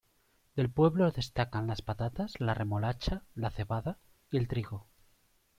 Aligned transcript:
Del 0.55 0.67
pueblo 0.71 1.11
destacan 1.11 1.67
las 1.67 1.83
patatas, 1.83 2.39
la 2.39 2.55
remolacha, 2.55 3.21
la 3.35 3.51
cebada, 3.51 3.99
y 4.31 4.37
el 4.39 4.47
trigo. 4.47 4.87